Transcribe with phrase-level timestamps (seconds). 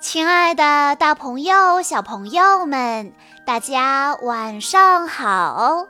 [0.00, 3.12] 亲爱的，大朋友、小朋友们，
[3.44, 5.88] 大家晚上好！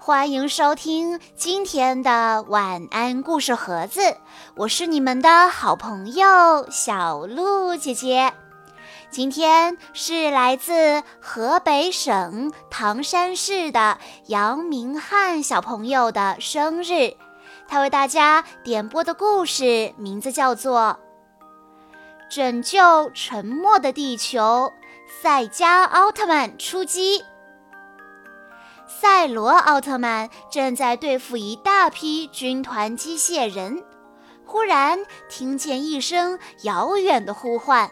[0.00, 4.00] 欢迎收听今天的晚安故事盒子，
[4.56, 8.32] 我是你们的好朋友小鹿姐姐。
[9.12, 17.14] 今天是来自河北省唐山市的杨明翰小朋友的生日，
[17.68, 20.98] 他为大家点播的故事名字叫做。
[22.32, 24.72] 拯救沉没的地球，
[25.20, 27.22] 赛迦奥特曼出击。
[28.86, 33.84] 赛罗奥特曼正在对付一大批军团机械人，
[34.46, 37.90] 忽然听见一声遥远的呼唤：“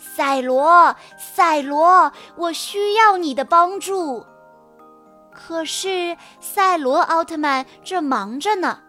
[0.00, 4.24] 赛罗，赛罗，我需要你的帮助。”
[5.36, 8.80] 可是赛罗奥特曼正忙着呢。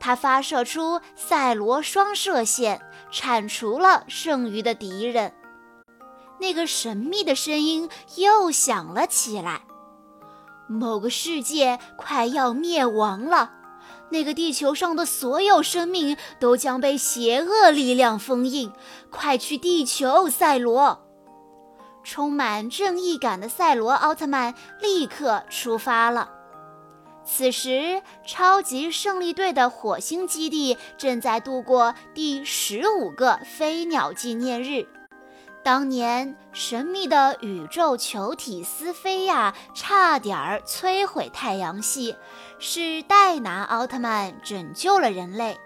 [0.00, 2.82] 他发射出赛罗双射线，
[3.14, 5.32] 铲除了剩余的敌人。
[6.40, 9.62] 那个神秘的声音又响了起来
[10.68, 13.52] ：“某个世界快要灭亡了，
[14.10, 18.72] 那个地球上的所有生命都将被邪恶力量封印。
[19.10, 21.00] 快去地球，赛罗！”
[22.02, 26.33] 充满正义感的赛罗奥特曼立刻出发了。
[27.24, 34.86] 此时，超级胜利队的火星基地正在度过第十五个飞鸟纪念日。
[35.62, 42.14] 当年，神秘的宇宙球体斯菲亚差点儿摧毁太阳系，
[42.58, 45.56] 是戴拿奥特曼拯救了人类。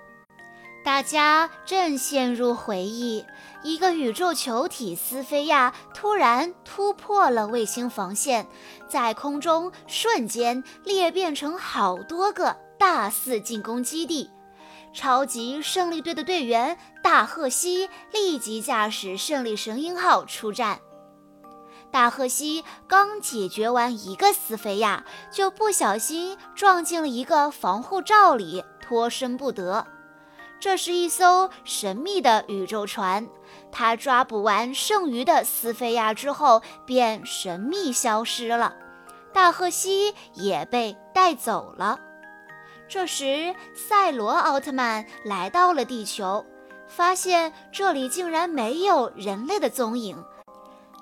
[0.84, 3.26] 大家正陷入回忆，
[3.62, 8.46] 一个宇宙球体斯菲亚突然突破了卫星防线，
[8.88, 14.30] 在空中瞬间裂变成好多个大肆进攻基地。
[14.94, 20.80] 超级胜利队的队员大贺西立即驾驶胜利神鹰号出战。
[21.90, 29.86] 大贺西刚解决完一个斯菲亚，就不小心撞进了一个防护罩里，脱身不得。
[30.60, 33.28] 这是一艘神秘的宇宙船，
[33.70, 38.74] 他抓捕完剩余的斯菲亚之后，便神秘消失了。
[39.32, 42.00] 大赫西也被带走了。
[42.88, 46.44] 这时，赛罗奥特曼来到了地球，
[46.88, 50.24] 发现这里竟然没有人类的踪影。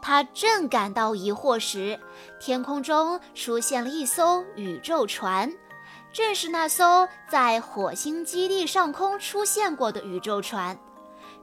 [0.03, 1.99] 他正感到疑惑时，
[2.41, 5.53] 天空中出现了一艘宇宙船。
[6.13, 10.79] 正是那艘在火星基地上空出现过的宇宙船。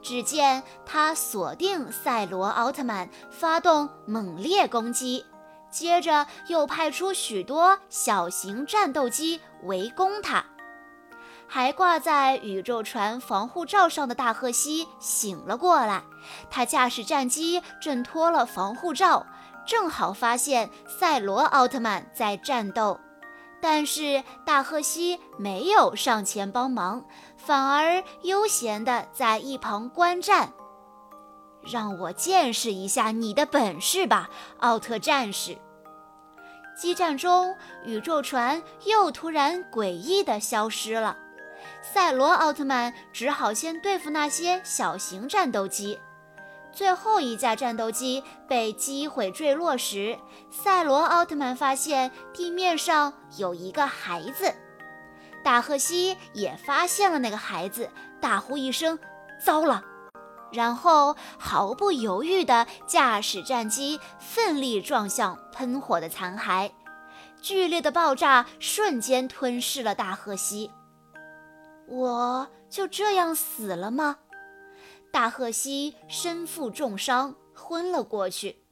[0.04, 5.26] 只见他锁定赛罗奥特曼，发动猛烈攻击，
[5.72, 10.46] 接着又派出许多小型战斗机围攻他。
[11.48, 16.04] 还挂在宇宙船防护罩上的大赫西醒了过来，
[16.50, 19.26] 他驾驶战机挣脱了防护罩，
[19.66, 23.00] 正好发现赛罗奥特曼在战斗。
[23.62, 27.06] 但是大赫西没有上前帮忙，
[27.46, 30.54] 反而悠闲地在一旁观战。
[31.62, 35.58] 让我见识一下你的本事吧，奥特战士！
[36.76, 37.56] 激战中，
[37.86, 41.18] 宇宙船又突然诡异地消失了。
[41.82, 46.00] 赛罗奥特曼只好先对付那些小型战斗机。
[46.72, 50.18] 最后一架战斗机被击毁坠落时，
[50.50, 54.54] 赛罗奥特曼发现地面上有一个孩子。
[55.44, 57.90] 大赫西也发现了那个孩子，
[58.22, 58.98] 大呼一声
[59.44, 59.84] ：“糟了！”
[60.54, 66.72] 然后毫不犹豫地驾驶战机奋力撞向喷火的残骸，
[67.42, 70.72] 剧烈的爆炸瞬间吞噬了大赫西。
[71.88, 74.18] 我就这样死了吗？
[75.12, 78.63] 大赫西身负重伤，昏了过去。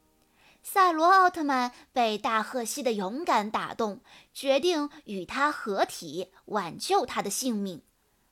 [0.62, 4.00] 赛罗奥特曼被大赫西的勇敢打动，
[4.32, 7.82] 决定与他合体，挽救他的性命。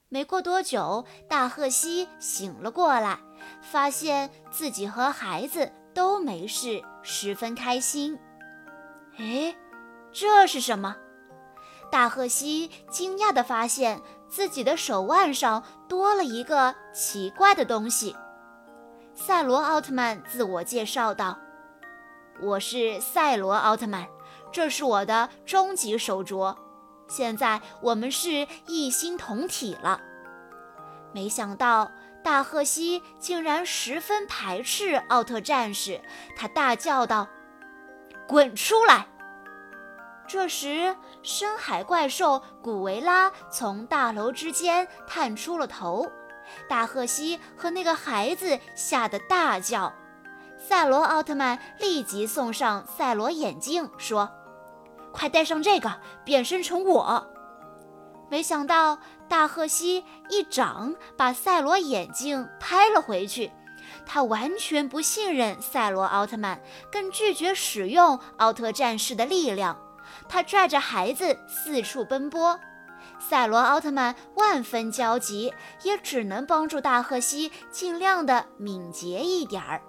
[0.08, 3.18] 没过多久，大赫西醒了过来，
[3.60, 8.18] 发现自己和孩子都没事，十分开心。
[9.18, 9.54] 哎，
[10.12, 10.96] 这是什么？
[11.90, 14.00] 大赫西惊讶地发现。
[14.30, 18.14] 自己的手腕上多了一个奇怪的东西。
[19.12, 21.36] 赛罗奥特曼自我介绍道
[22.42, 24.08] ：“我是赛罗奥特曼，
[24.50, 26.56] 这是我的终极手镯。
[27.06, 30.00] 现在我们是一心同体了。”
[31.12, 31.90] 没想到
[32.24, 36.00] 大赫西竟然十分排斥奥特战士，
[36.36, 37.28] 他大叫道
[38.26, 39.06] ：“滚出来！”
[40.26, 46.10] 这时，深海怪兽古维拉从大楼之间探出了头。
[46.68, 49.92] 大赫西和那个孩子吓得大叫。
[50.68, 54.30] 赛罗奥特曼立即送上赛罗眼镜，说
[55.10, 57.26] ：“快戴上这个，变身成我。”
[58.30, 58.98] 没想到
[59.28, 63.50] 大赫西一掌把赛罗眼镜拍了回去。
[64.06, 66.60] 他完全不信任赛罗奥特曼，
[66.92, 69.76] 更拒绝使用奥特战士的力量。
[70.28, 72.60] 他拽着孩子四处奔波。
[73.18, 75.52] 赛罗奥特曼万分焦急，
[75.82, 79.82] 也只能帮助大赫西尽量的敏捷一点儿。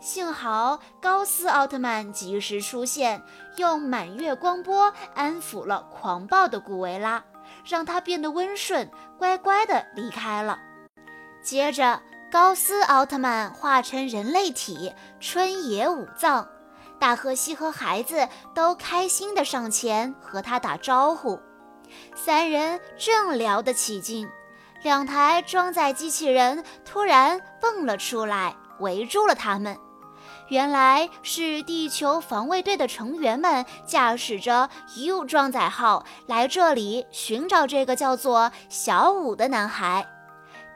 [0.00, 3.22] 幸好高斯奥特曼及时出现，
[3.56, 7.22] 用满月光波安抚了狂暴的古维拉，
[7.66, 10.58] 让他变得温顺，乖乖地离开了。
[11.42, 12.00] 接着，
[12.32, 16.48] 高斯奥特曼化成人类体，春野武藏，
[16.98, 21.38] 大赫西和孩子都开心地上前和他打招呼。
[22.14, 24.26] 三人正聊得起劲，
[24.82, 29.76] 两台装载机器人突然蹦了出来，围住了他们。
[30.50, 40.06] 原来是地球防卫队的成员们驾驶着 U 装载号来这里寻找这个叫做小五的男孩。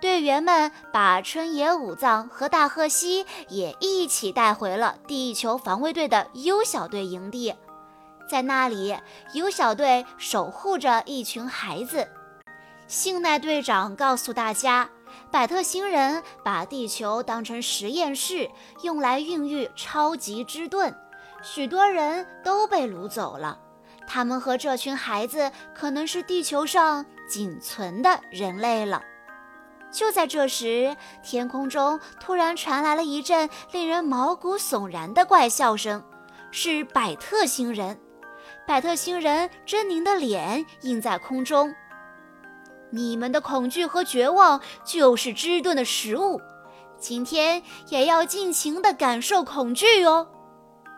[0.00, 7.53] 队员们把春野武藏和大贺西也一起带回了地球防卫队的 U 小队营地，
[8.31, 8.97] 在那里
[9.32, 12.06] ，U 小队守护着一群孩子。
[12.87, 14.88] 幸奈队长告诉大家。
[15.34, 18.48] 百特星人把地球当成实验室，
[18.82, 20.94] 用来孕育超级之盾，
[21.42, 23.58] 许多人都被掳走了。
[24.06, 29.02] 他们和这群孩子可能是地球上仅存的人类了。
[29.90, 36.00] 就在这时，天空中突然传来了一阵令人毛骨悚然的怪笑声，
[36.52, 37.98] 是百特星人。
[38.69, 41.75] 百特星人狰狞的脸映在空中。
[42.94, 46.41] 你们的恐惧和绝望就是芝顿的食物，
[46.96, 50.29] 今天也要尽情地感受恐惧哦。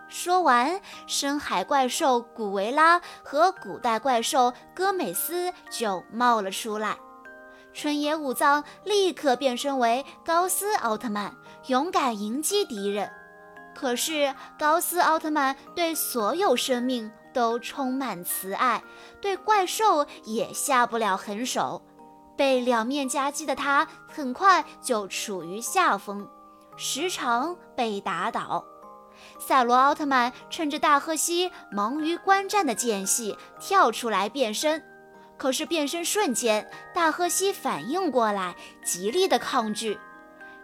[0.06, 6.98] 说完，深海怪兽古维拉和古代怪兽戈美斯就冒了出来。
[7.72, 11.34] 春野武藏立刻变身为高斯奥特曼，
[11.68, 13.10] 勇敢迎击敌人。
[13.74, 17.10] 可是高斯奥特曼对所有生命。
[17.36, 18.82] 都充满慈爱，
[19.20, 21.82] 对怪兽也下不了狠手。
[22.36, 26.28] 被两面夹击的他，很快就处于下风，
[26.76, 28.64] 时常被打倒。
[29.38, 34.82] 赛罗奥特曼趁着大赫西忙于观战的间隙，跳出来变身。
[35.38, 39.98] 可是变身瞬间，大赫西反应过来，极力的抗拒。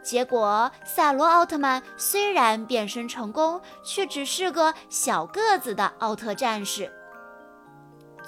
[0.02, 6.90] 结果，赛罗奥特曼虽然变身成功，却只是个小个子的奥特战士。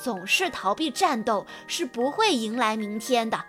[0.05, 3.43] 总是逃避战斗是不会迎来明天的。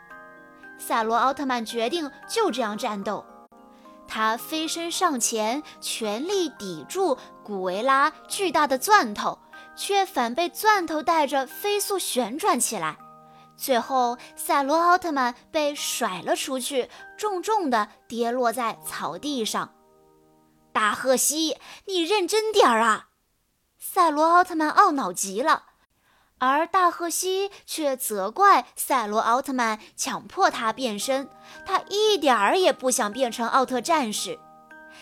[0.78, 3.26] 赛罗奥特曼决定就这样战斗。
[4.08, 9.38] 他飞身上前，全力抵住古维拉巨大的钻头，
[9.76, 12.96] 却反被钻头带着飞速旋转起来。
[13.58, 19.74] 最后，赛罗奥特曼被甩了出去，重重地跌落在草地上。
[20.72, 23.10] 大赫西，你认真点儿啊！
[23.78, 25.64] 赛罗奥特曼懊恼极了，
[26.38, 31.30] 而大赫西却责怪赛罗奥特曼强迫他变身，
[31.66, 34.38] 他一点儿也不想变成奥特战士。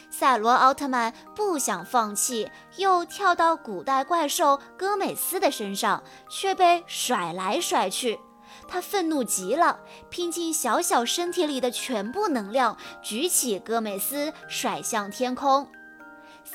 [0.09, 8.19] 赛罗奥特曼不想放弃，又跳到古代怪兽戈美斯的身上，却被甩来甩去。
[8.67, 15.67] 他愤怒极了，拼尽小小身体里的全部能量，举起戈美斯甩向天空。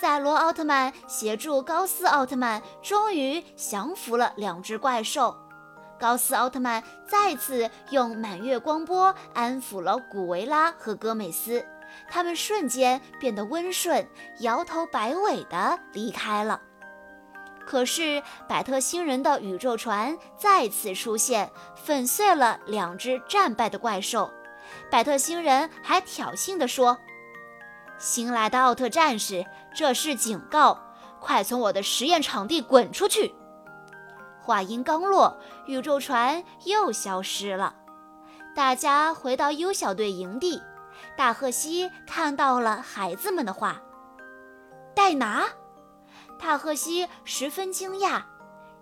[0.01, 5.37] 赛罗奥特曼协助高斯奥特曼，终于降服了两只怪兽。
[5.99, 11.67] 高斯奥特曼再次用满月光波安抚了古维拉和戈美斯，
[12.09, 14.07] 他们瞬间变得温顺，
[14.39, 16.61] 摇头摆尾地离开了。
[17.67, 24.33] 可是，百特星人的宇宙船再次出现，粉碎了两只战败的怪兽。
[24.91, 26.97] 百特星人还挑衅地说
[27.99, 29.45] ：“新来的奥特战士，
[29.79, 30.77] 这是警告，
[31.21, 33.33] 快从我的实验场地滚出去！”
[34.43, 37.77] 话音刚落，宇宙船又消失了。
[38.57, 40.61] 大家回到优小队营地，
[41.17, 43.81] 大赫西看到了孩子们的话
[44.97, 45.45] ：“戴拿。”
[46.43, 48.23] 大赫西十分惊讶，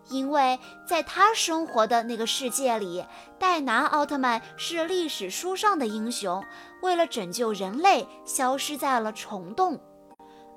[0.08, 3.04] 因为在他生活的那个世界里，
[3.38, 6.42] 戴拿奥特曼是历史书上的英雄，
[6.80, 9.76] 为了拯救人类，消失在了虫洞；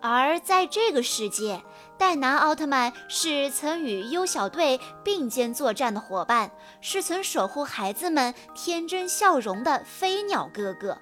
[0.02, 1.62] 而在这个世界，
[1.98, 10.98] 戴拿奥特曼是曾与优小队并肩作战的伙伴，是曾守护孩子们天真笑容的飞鸟哥哥。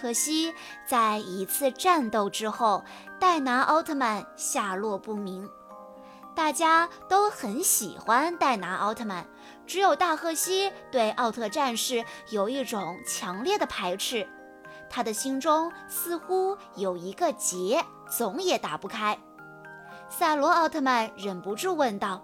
[0.00, 0.52] 可惜，
[0.84, 2.84] 在一次战斗之后，
[3.18, 5.48] 戴拿奥特曼下落不明。
[6.34, 9.26] 大家都很喜欢戴拿奥特曼，
[9.66, 14.28] 只有大赫西对奥特战士有一种强烈的排斥。
[14.88, 19.18] 他的心中似乎有一个结，总也打不开。
[20.08, 22.22] 赛罗奥特曼忍不住问道：“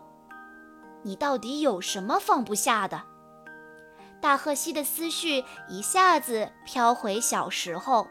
[1.02, 3.02] 你到底有什么放不下的？”
[4.22, 8.06] 大赫西的思绪一下子飘回小时候，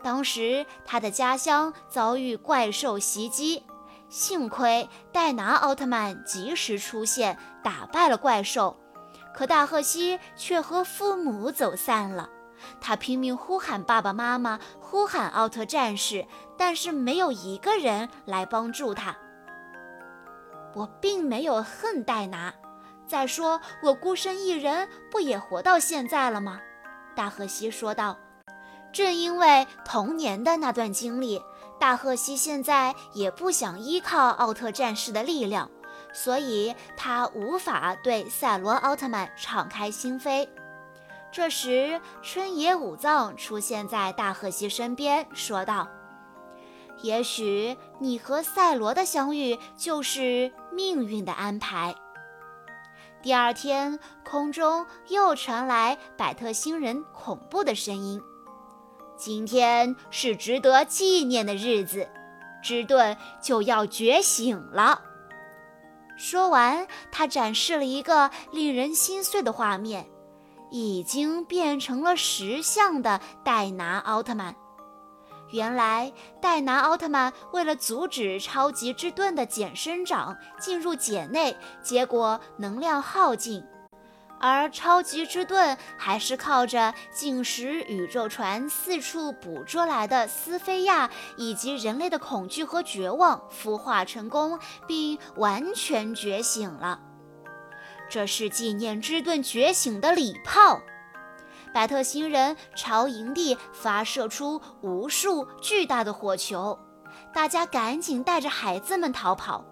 [0.00, 3.64] 当时他的家乡遭遇怪兽袭击，
[4.08, 8.78] 幸亏戴拿奥特曼及时出现，打败了怪兽，
[9.34, 12.30] 可大赫西却和父母走散了。
[12.80, 16.26] 他拼命呼喊爸爸妈妈，呼喊奥特战士，
[16.56, 19.16] 但是没有一个人来帮助他。
[20.74, 22.54] 我并没有恨戴拿。
[23.06, 26.60] 再说，我孤身一人，不也活到现在了吗？
[27.16, 28.16] 大赫西说道。
[28.92, 31.42] 正因为童年的那段经历，
[31.78, 35.70] 大赫西现在也不想依靠奥特战士的力量，
[36.12, 40.48] 所以他无法对赛罗奥特曼敞开心扉。
[41.32, 45.86] 这时，春野武藏出现在大赫西身边，说道
[47.02, 51.94] ：“也许你和赛罗的相遇就是命运的安排。”
[53.22, 58.20] 第二天，空中又传来百特星人恐怖的声音
[59.16, 62.08] ：“今天是值得纪念的日子，
[62.60, 65.02] 之盾就要觉醒了。”
[66.18, 70.09] 说完，他展示了一个令人心碎的画面：
[70.70, 74.54] 已经变成了石像的戴拿奥特曼。
[75.52, 83.64] 原来，戴拿奥特曼为了阻止超级之盾的茧生长进入茧内，结果能量耗尽。
[84.42, 97.00] 而超级之盾还是靠着进食宇宙船四处捕捉来的斯菲亚以及人类的恐惧和绝望孵化成功，并完全觉醒了。
[98.10, 100.82] 这是纪念之盾觉醒的礼炮。
[101.72, 106.76] 百特星人朝营地发射出无数巨大的火球，
[107.32, 109.64] 大家赶紧带着孩子们逃跑。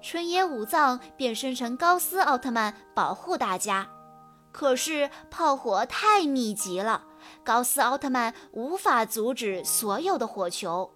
[0.00, 3.88] 春野武藏变身成高斯奥特曼保护大家，
[4.52, 7.02] 可是炮火太密集了，
[7.42, 10.92] 高斯奥特曼无法阻止所有的火球。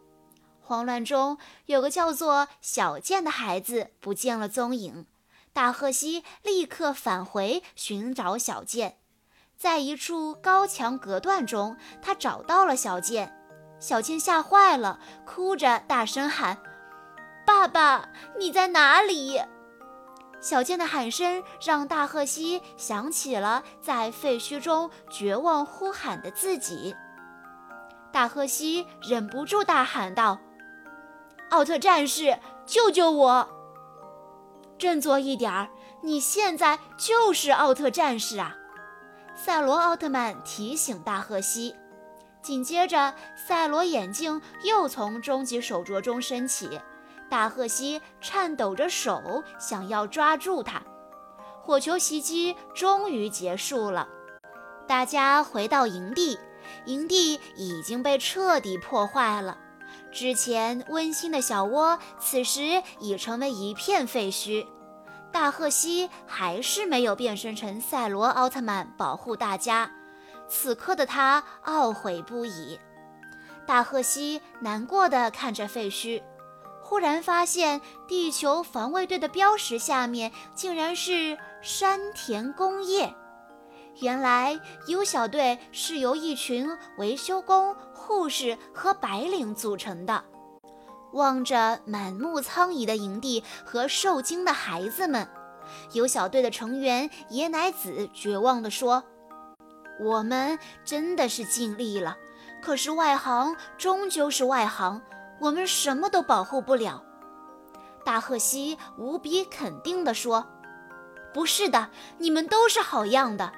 [0.61, 1.37] 慌乱中，
[1.67, 5.07] 有个叫做小剑的孩子不见了踪影。
[5.55, 8.99] 大赫西立刻返回寻找小剑。
[9.57, 13.33] 在一处高墙隔断中，他找到了小剑。
[13.79, 16.59] 小剑吓坏了，哭着大声喊
[17.47, 19.41] ：“爸爸，你在哪里？”
[20.43, 26.97] 小剑的喊声让大赫西想起了在废墟中绝望呼喊的自己。
[28.13, 30.41] 大赫西忍不住大喊道
[31.51, 33.49] ：“奥特战士，救救我！
[34.79, 35.69] 振作一点儿，
[36.03, 38.57] 你现在就是奥特战士啊！”
[39.37, 41.75] 赛罗奥特曼提醒大赫西，
[42.43, 43.15] 紧接着，
[43.49, 46.81] 赛罗眼镜又从终极手镯中升起。
[47.31, 50.81] 大赫西颤抖着手想要抓住它。
[51.63, 54.07] 火球袭击终于结束了，
[54.87, 56.39] 大家回到营地，
[56.85, 59.59] 营地已经被彻底破坏了。
[60.13, 64.67] 之前温馨的小窝，此时已成为一片废墟。
[65.33, 69.91] 大赫西还是没有变身成赛罗奥特曼保护大家，
[70.49, 72.79] 此刻的他懊悔不已。
[73.67, 76.23] 大赫西难过的看着废墟，
[76.83, 83.13] 忽然发现地球防卫队的标识下面竟然是山田工业。
[84.01, 84.59] 原来
[84.89, 90.25] U 小队是由一群维修工、护士和白领组成的。
[91.13, 95.29] 望着满目苍夷的营地和受惊的孩子们，
[95.93, 99.05] 有小队的成员野乃子绝望地说
[100.03, 102.17] ：“我们真的是尽力了，
[102.61, 105.01] 可是外行终究是外行，
[105.41, 107.05] 我们什么都保护不了。”
[108.05, 110.45] 大赫西无比肯定地说
[111.33, 113.53] ：“不是的，你们都是好样的。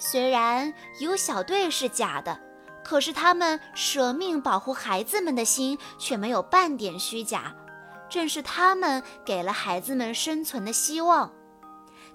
[0.00, 2.40] 虽然有小队是假的。”
[2.82, 7.54] 可是他们舍命保护孩子们的心却没有半点虚假，
[8.08, 11.30] 正是他们给了孩子们生存的希望。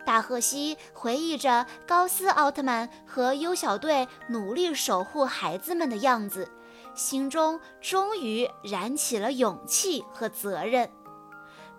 [0.04, 6.52] 大赫西回忆着高斯奥特曼和优小队努力守护孩子们的样子，
[6.96, 10.90] 心中终于燃起了勇气和责任。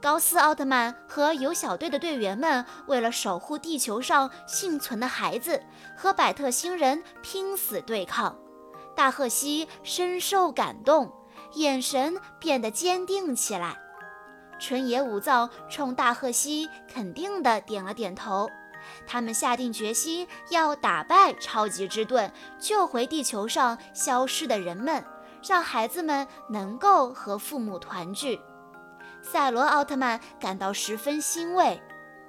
[0.07, 5.61] 高斯奥特曼和游小队的队员们为了守护地球上幸存的孩子，
[5.97, 8.39] 和百特星人拼死对抗。
[8.95, 11.13] 大赫西深受感动，
[11.55, 13.77] 眼神变得坚定起来。
[14.61, 18.49] 春野武藏冲大赫西肯定地点了点头。
[19.09, 25.05] 他们下定决心要打败超级之盾，救回地球上消失的人们，
[25.43, 28.41] 让孩子们能够和父母团聚。
[29.31, 31.83] 赛罗奥特曼感到十分欣慰，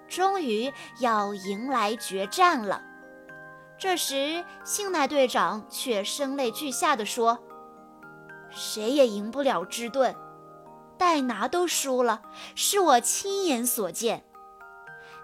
[0.07, 2.81] 终于要迎来决战了。
[3.77, 7.37] 这时，幸奈队长却声泪俱下地说
[8.49, 10.15] ：“谁也赢不了之盾，
[10.97, 12.23] 戴拿都输了，
[12.55, 14.23] 是我亲眼所见。”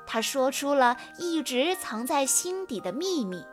[0.05, 3.43] 他说出了一直藏在心底的秘密。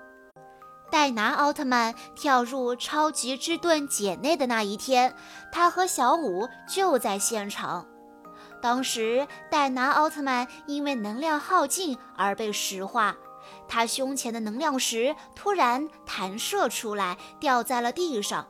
[0.90, 5.14] 戴拿奥特曼跳入超级之盾茧内的那一天，
[5.50, 7.86] 他和小五就在现场。
[8.60, 13.16] 当时，戴拿奥特曼因为能量耗尽而被石化，
[13.66, 18.46] 他胸前的能量石突然弹射出来，掉在了地上。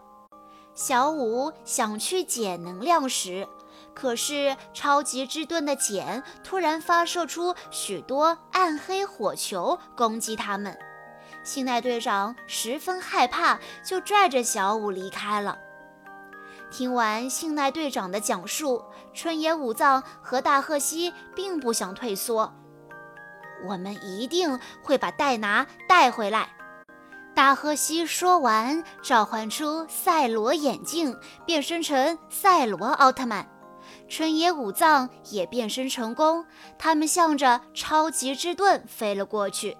[0.75, 3.47] 小五想去捡能量石。
[3.93, 10.79] 可是，超级之盾的茧突然发射出许多暗黑火球，攻击他们。
[11.43, 15.59] 信奈队长十分害怕，就拽着小五离开了。
[16.70, 22.52] 听完信奈队长的讲述，春野武藏和大贺西并不想退缩。
[23.68, 26.48] 我们一定会把戴拿带回来。
[27.34, 33.48] 大贺西说完，召唤出赛罗眼镜，变身成赛罗奥特曼。
[34.08, 36.44] 春野武藏也变身成功，
[36.78, 39.76] 他们向着超级之盾飞了过去。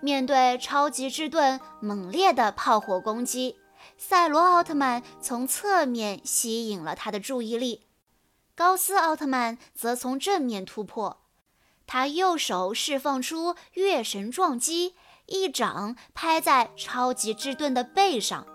[0.00, 3.56] 面对超级之盾猛烈的炮火攻击，
[3.98, 7.86] 赛罗奥特曼从侧面吸引了他的注意力，
[8.54, 11.22] 高斯奥特曼则从正面突破。
[11.86, 14.94] 他右手释放出月神撞击，
[15.26, 18.46] 一掌拍在超级之盾的背上。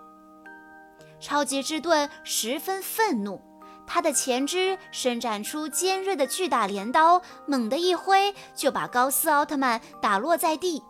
[1.18, 3.40] 超级之盾十分愤怒。
[3.84, 10.82] 他的前肢伸展出尖锐的巨大镰刀，猛地一挥，就把高斯奥特曼打落在地。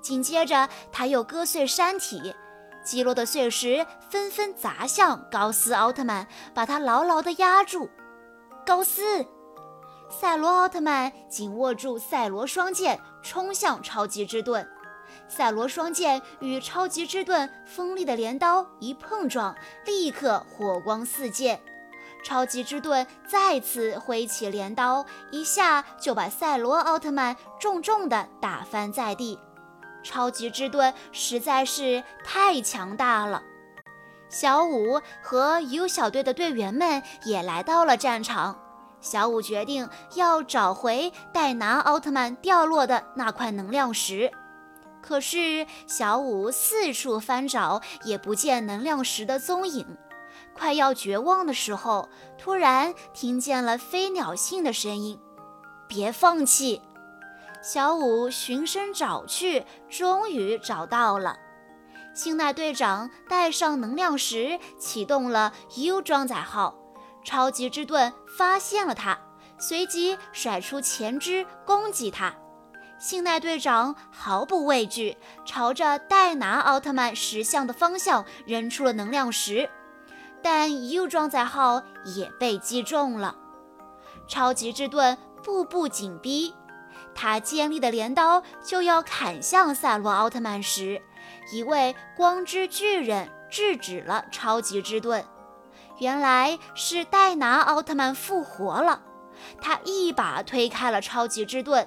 [0.00, 2.34] 紧接着，他又割碎山体，
[2.84, 7.88] 击落的碎石纷纷砸向高斯奥特曼，把他牢牢地压住。
[8.66, 9.26] 高斯，
[10.08, 14.68] 赛罗奥特曼紧握住赛罗双剑，冲向超级之盾。
[15.28, 21.60] 赛罗双剑与超级之盾锋利的镰刀一碰撞，立刻火光四溅。
[22.22, 29.38] 超级之盾再次挥起镰刀，一下就把赛罗奥特曼重重地打翻在地。
[30.02, 33.42] 超级之盾实在是太强大了。
[34.28, 38.60] 小五和 U 小队的队员们也来到了战场。
[39.00, 44.30] 小五决定要找回戴拿奥特曼掉落的那块能量石，
[45.00, 49.96] 可是小五四处翻找，也不见能量石的踪影。
[50.52, 55.18] 快要绝望的时候，突然听见了飞鸟信的声音
[55.88, 56.82] ：“别放弃！”
[57.62, 61.36] 小五循声找去，终于找到了。
[62.14, 66.74] 星奈队长带上能量石，启动了 U 装载号。
[67.22, 69.18] 超级之盾发现了他，
[69.58, 72.34] 随即甩出前肢攻击他。
[72.98, 79.68] 星奈队长毫不畏惧，朝着戴拿奥特曼石像的方向扔出了能量石。
[80.42, 81.82] 但 U 装载号
[82.16, 83.36] 也被击中了，
[84.26, 86.54] 超级之盾步步紧逼，
[87.20, 91.02] 他尖利的镰刀就要砍向赛罗奥特曼时，
[91.52, 95.22] 一位光之巨人制止了超级之盾。
[95.98, 99.02] 原来是戴拿奥特曼复活了，
[99.60, 101.86] 他一把推开了超级之盾。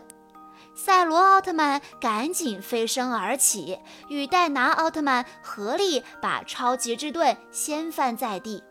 [0.76, 8.64] 赛罗奥特曼赶紧飞身而起，与戴拿奥特曼合力把超级之盾掀翻在地。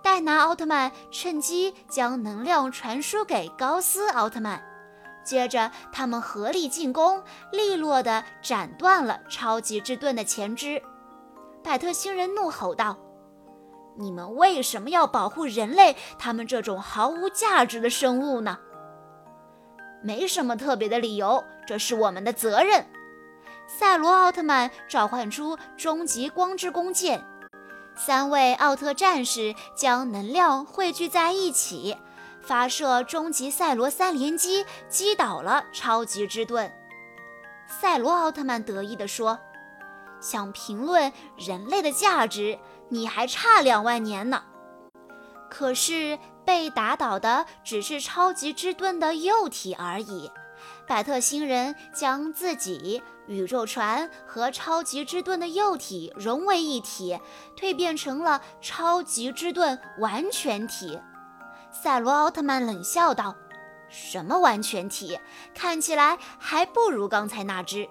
[0.00, 4.62] 戴拿奥特曼趁机将能量传输给高斯奥特曼，
[5.24, 10.82] 接着他们合力进攻，利落地斩断了超级之盾的前肢。
[11.62, 12.98] 百特星人怒吼道
[13.96, 15.96] ：“你们为什么要保护人类？
[16.18, 18.58] 他们这种毫无价值的生物呢？”
[20.02, 22.84] 没什么特别的理由，这是我们的责任。
[23.68, 27.24] 赛罗奥特曼召唤出终极光之弓箭，
[27.94, 31.96] 三位奥特战士将能量汇聚在一起，
[32.42, 36.70] 发射终极赛罗三连击，击倒了超级之盾。
[37.66, 39.38] 赛罗奥特曼得意地说
[40.20, 44.42] ：“想评论人类的价值，你还差两万年呢。”
[45.48, 46.18] 可是。
[46.44, 50.28] 被打倒的只是超级之盾的幼体而已，
[50.88, 57.16] 百特星人将自己、宇宙船和超级之盾的幼体融为一体，
[57.56, 60.98] 蜕变成了超级之盾完全体。
[61.82, 63.34] 赛罗奥特曼冷笑道
[63.90, 65.18] ：“什么完全体？
[65.52, 67.88] 看起来还不如刚才那只。”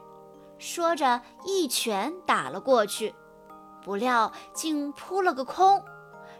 [0.57, 3.13] 说着，一拳打了过去，
[3.83, 5.83] 不料竟扑了个空。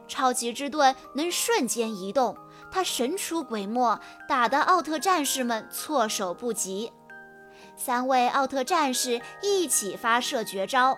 [0.08, 2.38] 超级之盾能瞬间移动。
[2.72, 6.94] 他神出鬼没，打得奥特战士们措手不及。
[7.76, 10.98] 三位奥特战士一起发射绝招，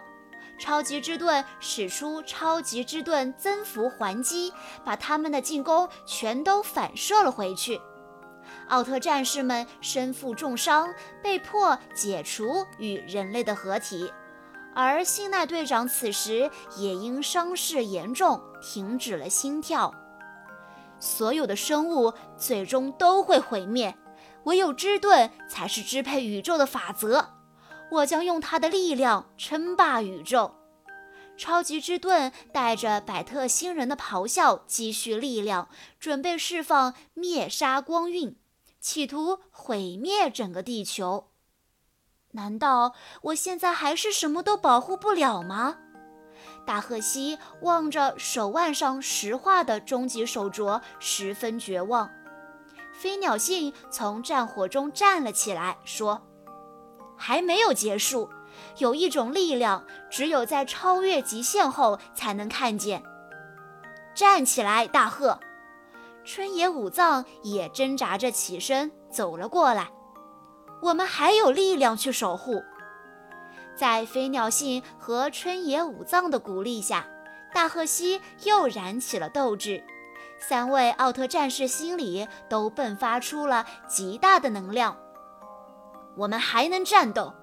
[0.59, 4.53] 超级之盾使出超级之盾增幅还击，
[4.85, 7.81] 把他们的进攻全都反射了回去。
[8.69, 14.11] 奥特战士们身负重伤，被迫解除与人类的合体，
[14.75, 19.93] 而星奈队长此时也因伤势严重停止了心跳。
[20.99, 23.97] 所有的生物最终都会毁灭，
[24.43, 27.32] 唯有之盾才是支配宇宙的法则。
[27.93, 30.55] 我将用它的力量称霸宇宙。
[31.35, 35.67] 超级之盾带着百特星人的咆哮，积蓄力量，
[35.99, 38.35] 准备释放灭杀光晕，
[38.79, 41.29] 企图毁灭整个地球。
[42.31, 45.77] 难道我现在还是什么都保护不了吗？
[46.65, 52.09] 大赫西望着手腕上石化的终极手镯，十分绝望。
[52.93, 56.21] 飞鸟信从战火中站了起来，说
[57.17, 58.29] ：“还没有结束，
[58.77, 63.03] 有一种力量，只有在超越极限后才能看见。”
[64.15, 65.39] 站起来，大赫！
[66.23, 69.89] 春野武藏也挣扎着起身走了过来。
[70.81, 72.63] 我们还有力量去守护。
[73.75, 77.07] 在飞鸟信和春野武藏的鼓励下，
[77.53, 79.83] 大贺西又燃起了斗志。
[80.39, 84.95] 三位奥特战士心里都迸发出了极大的能量。
[86.15, 87.33] 我们还能战斗！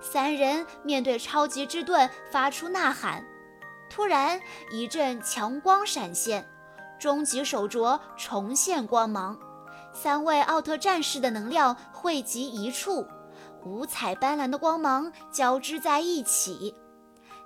[0.00, 3.24] 三人面对超级之盾发出呐喊。
[3.88, 6.48] 突然，一阵强光闪现，
[6.98, 9.38] 终极手镯重现光芒。
[9.92, 13.06] 三位奥特战士的能量汇集一处。
[13.64, 16.74] 五彩斑斓的光芒交织在一起，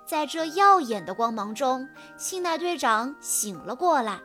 [0.05, 4.19] 在这耀眼的光芒中，信奈队长醒了过来，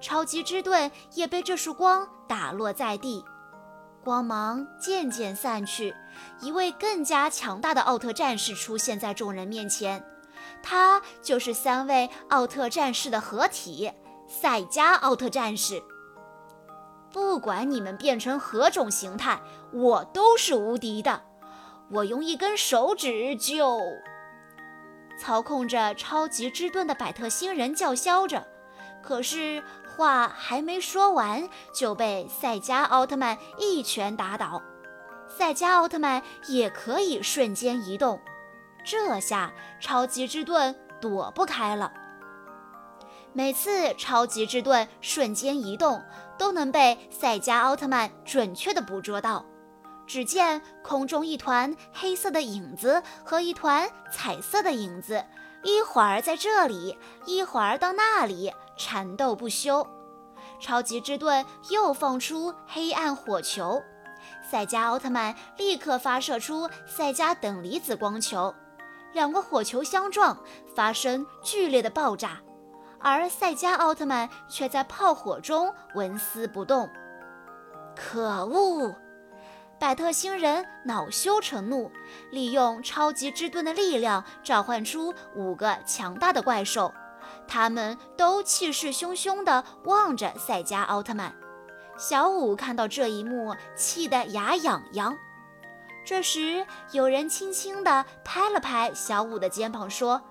[0.00, 3.24] 超级之盾也被这束光打落在地。
[4.04, 5.94] 光芒渐渐散去，
[6.40, 10.04] 一位更加强大的奥特战士出现在众人面前，
[10.62, 13.92] 他就是三位奥特战士的合体——
[14.26, 15.82] 赛迦奥特战士。
[17.12, 19.40] 不管你们变成何种形态，
[19.72, 21.22] 我都是无敌的。
[21.90, 23.78] 我用一根手指就
[25.18, 28.46] 操控着超级之盾的百特星人叫嚣着，
[29.02, 29.62] 可是
[29.96, 34.60] 话还没说完，就被赛迦奥特曼一拳打倒。
[35.28, 38.20] 赛迦奥特曼也可以瞬间移动，
[38.84, 41.92] 这下超级之盾躲不开了。
[43.32, 46.02] 每次超级之盾瞬间移动，
[46.36, 49.46] 都能被赛迦奥特曼准确的捕捉到。
[50.06, 55.24] 只见空中一团黑色的影子和一团彩色的影子，
[55.62, 59.86] 一会儿在这里，一会儿到那里，缠斗不休。
[60.60, 63.82] 超级之盾又放出黑暗火球，
[64.48, 68.54] 赛迦奥特曼立刻发射出赛迦等离子光球，
[69.12, 70.38] 两个火球相撞，
[70.74, 72.40] 发生剧烈的爆炸，
[73.00, 76.88] 而赛迦奥特曼却在炮火中纹丝不动。
[77.96, 78.94] 可恶！
[79.80, 81.90] 百特星人恼羞成怒，
[82.30, 86.94] 利用超级之盾的力量召唤出五个强大的怪兽，
[87.52, 91.34] 他们都气势汹汹地望着赛迦奥特曼。
[91.98, 95.14] 小五看到这一幕，气得牙痒痒。
[96.02, 100.22] 这时，有人轻轻地拍了拍小五的肩膀，说：“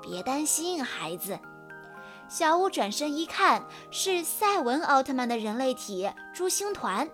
[0.00, 1.38] 别担心，孩子。”
[2.30, 7.10] 小五转身一看，是赛文奥特曼的人类体珠星团。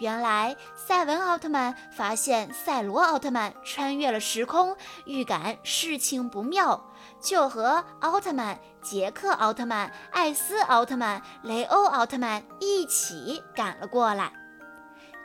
[0.00, 6.89] 原来赛文奥特曼发现赛罗奥特曼穿越了时空，预感事情不妙，
[7.20, 14.32] 就和奥特曼、杰克奥特曼、艾斯奥特曼、雷欧奥特曼一起赶了过来。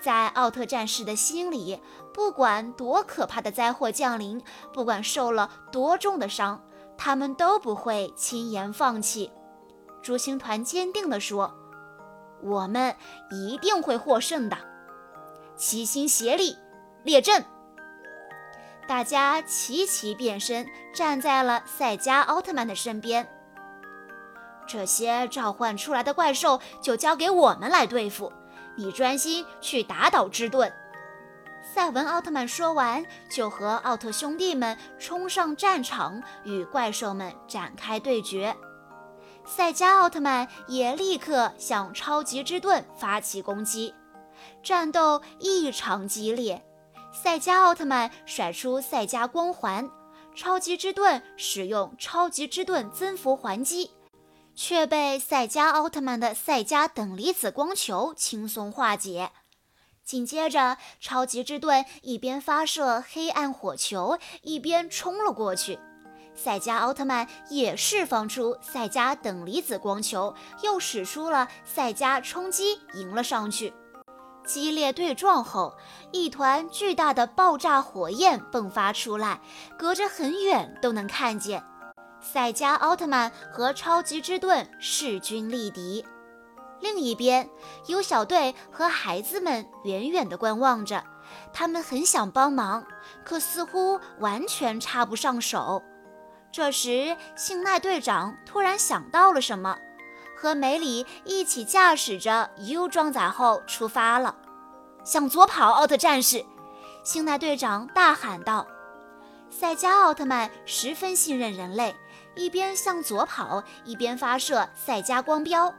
[0.02, 1.82] 在奥特战士的心里，
[2.14, 6.62] 不管多可怕的灾祸降临，不管受了多重的伤，
[6.98, 9.32] 他们都不会轻言放弃。
[10.02, 11.56] 珠星团坚定地说。
[12.44, 12.96] 我们
[13.32, 14.58] 一定会获胜的！
[15.56, 16.56] 齐心协力，
[17.04, 17.44] 列阵！
[18.88, 23.28] 大家齐齐变身，站在了赛迦奥特曼的身边。
[24.68, 28.32] 这些召唤出来的怪兽就交给我们来对付，
[28.76, 30.72] 你专心去打倒之盾。”
[31.74, 38.56] 赛文奥特曼说完，就和奥特兄弟们冲上战场，与怪兽们展开对决。
[39.46, 43.96] 赛迦奥特曼也立刻向超级之盾发起攻击，
[44.62, 46.64] 战斗异常激烈。
[47.24, 49.90] 赛迦奥特曼甩出赛迦光环，
[50.36, 53.92] 超级之盾使用超级之盾增幅还击，
[54.54, 59.32] 却被赛迦奥特曼的赛迦等离子光球轻松化解。
[60.04, 65.80] 紧接着，超级之盾一边发射黑暗火球，一边冲了过去。
[66.36, 73.74] 赛迦奥特曼也释放出赛迦等离子光球，又使出了赛迦冲击，迎了上去。
[74.46, 75.76] 激烈对撞后，
[76.12, 79.42] 一团巨大的爆炸火焰迸发出来，
[79.78, 81.64] 隔着很远都能看见。
[82.22, 86.06] 赛迦奥特曼和超级之盾势均力敌。
[86.80, 87.50] 另一边，
[87.88, 91.04] 有小队和孩子们远远地观望着，
[91.54, 92.86] 他们很想帮忙，
[93.24, 95.82] 可似乎完全插不上手。
[96.52, 99.78] 这时，幸奈队长突然想到了什么，
[100.36, 104.36] 和梅里一起驾驶着 U 装载后出发了。
[105.04, 106.44] 向左跑，奥特战士！
[107.04, 108.68] 星奈队长大喊道。
[109.50, 111.96] 赛迦奥特曼十分信任人类，
[112.36, 115.74] 一边向左跑，一边发射赛迦光标。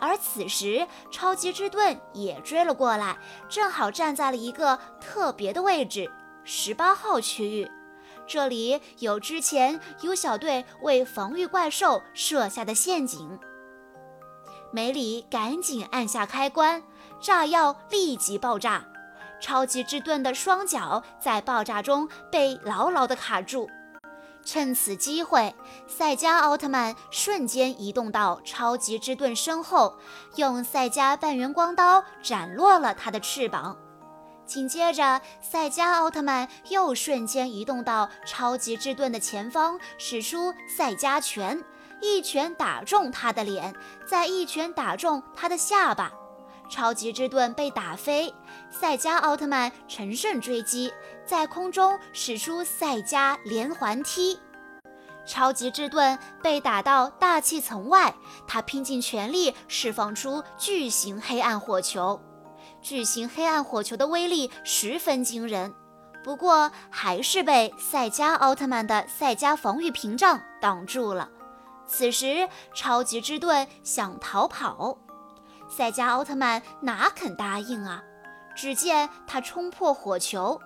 [0.00, 3.16] 而此时，超级之盾也追了过来，
[3.48, 6.10] 正好站在了一个特别的位置——
[6.44, 7.70] 十八号区域。
[8.26, 13.38] 这里有之前 U 小队为防御怪兽设下的陷阱。
[14.74, 16.82] 梅里赶紧按下开关，
[17.20, 18.84] 炸药立即爆炸。
[19.40, 23.70] 超级之盾的双脚在爆炸中被牢牢地卡住。
[24.44, 25.54] 趁此机会，
[25.86, 29.96] 赛迦奥特曼瞬间移动到超级之盾身后，
[30.34, 33.76] 用赛迦半圆光刀斩落了他的翅膀。
[34.44, 41.62] 紧接着，赛迦奥特曼又瞬间移动到超级之盾的前方，使出赛迦拳，
[42.04, 43.74] 一拳打中他的脸，
[44.06, 46.12] 再一拳打中他的下巴。
[46.68, 48.32] 超级之盾被打飞，
[48.70, 50.92] 赛迦奥特曼乘胜追击，
[51.24, 54.38] 在空中使出赛迦连环踢。
[55.26, 58.14] 超级之盾被打到大气层外，
[58.46, 62.20] 他拼尽全力释放出巨型黑暗火球。
[62.82, 65.74] 巨型黑暗火球的威力十分惊人，
[66.22, 71.30] 不过还是被赛迦奥特曼的赛迦防御屏障挡住了。
[71.86, 74.98] 此时，超级之盾想逃跑。
[75.68, 78.02] 赛迦奥特曼哪肯答应啊！
[78.56, 80.60] 只见他冲破火球，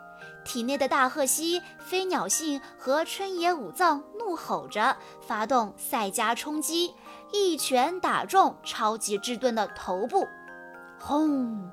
[0.44, 6.94] 体内的大贺西、飞鸟信和春野武藏怒吼着发动赛迦冲击，
[7.32, 10.26] 一拳打中超级之盾的头部，
[11.00, 11.70] 轰！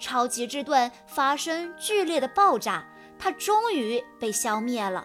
[0.00, 2.84] 超级之盾发生剧烈的爆炸，
[3.18, 5.04] 它终于被消灭了。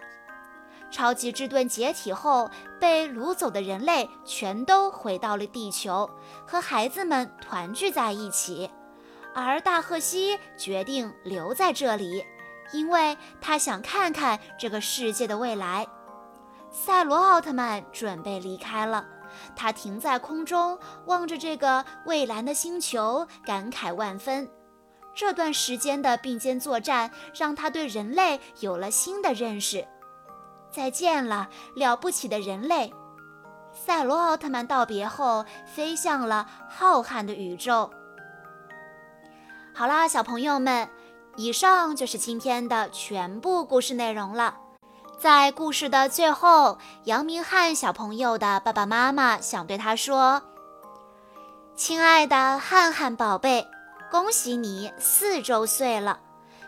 [0.90, 6.08] 超级之盾解体后，被掳走的人类全都回到了地球，
[6.46, 8.70] 和孩子们团聚在一起。
[9.34, 12.24] 而大赫西决定留在这里，
[12.72, 15.86] 因为他想看看这个世界的未来。
[16.70, 19.06] 赛罗奥特曼准备离开了，
[19.54, 24.50] 他停在空中，望着这个蔚蓝的星球，感慨万分。
[25.14, 29.86] 这段时间的并肩作战，让他对人类有了新的认识。
[30.70, 32.92] 再见了，了不起的人类！
[33.72, 37.90] 赛罗奥特曼道别后，飞向了浩瀚的宇宙。
[39.74, 40.88] 好啦，小朋友们，
[41.36, 44.56] 以上就是今天的全部故事内容了。
[45.18, 50.42] 在故事的最后，杨明翰小朋友的爸爸妈妈想对他说
[51.76, 53.66] ：“亲爱的翰翰宝贝，
[54.10, 56.20] 恭喜你四周岁了。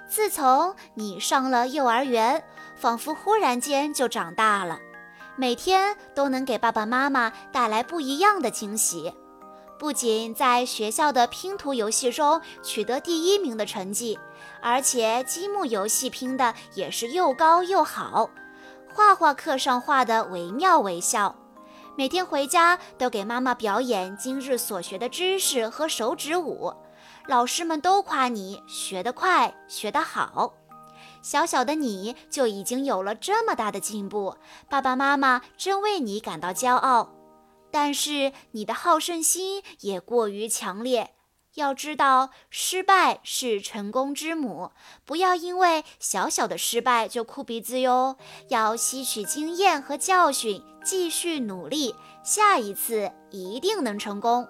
[0.08, 2.42] 自从你上了幼儿园。”
[2.80, 4.80] 仿佛忽然间就长大了，
[5.36, 9.12] 每天都能给爸爸妈妈带来不一样的惊喜。
[9.78, 14.18] 不仅在学校的拼图游戏中取得第一名的成绩，
[14.62, 18.30] 而且积木游戏拼的也是又高又好。
[18.94, 21.36] 画画课上画的惟妙惟肖，
[21.96, 26.72] 每天回家都给妈妈表演今日所学的知识和手指舞，
[27.26, 30.54] 老师们都夸你学得快，学得好。
[31.22, 34.36] 小小的你就已经有了这么大的进步，
[34.68, 37.10] 爸爸妈妈真为你感到骄傲。
[37.70, 41.10] 但是你的好胜心也过于强烈。
[41.54, 44.70] 要知道，失败是成功之母，
[45.04, 48.16] 不要因为小小的失败就哭鼻子哟。
[48.48, 54.48] 要吸取经验和教训，继续努力，下一次一定能成功。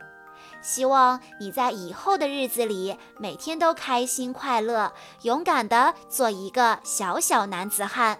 [0.62, 4.92] 希望你在以后的日子里每天都开心快乐，
[5.22, 8.18] 勇敢的做一个小小男子汉。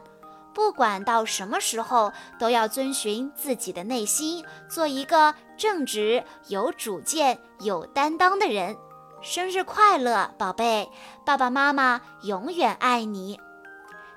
[0.53, 8.77] 不管到什么时候，都要遵循自己的内心，做一个正直、有主见、有担当的人。
[9.23, 10.89] 生日快乐，宝贝！
[11.25, 13.39] 爸爸妈妈永远爱你。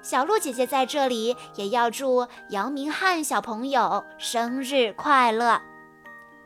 [0.02, 5.62] 小鹿姐姐在这里也要祝杨明翰小朋友生日快乐。